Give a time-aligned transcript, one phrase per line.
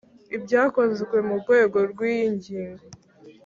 [0.35, 2.85] ibyakozwe mu rwego rw’iyi ngingo